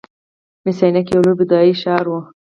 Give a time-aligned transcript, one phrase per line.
[0.63, 2.13] مس عینک یو لوی بودايي ښار و